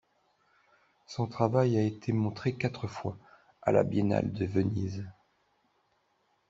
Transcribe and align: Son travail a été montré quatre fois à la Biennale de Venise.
Son 1.05 1.27
travail 1.27 1.77
a 1.77 1.83
été 1.83 2.11
montré 2.11 2.55
quatre 2.55 2.87
fois 2.87 3.19
à 3.61 3.71
la 3.71 3.83
Biennale 3.83 4.33
de 4.33 4.45
Venise. 4.47 5.05